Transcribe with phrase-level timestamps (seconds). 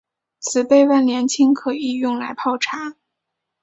[0.39, 2.95] 紫背万年青可以用来泡茶。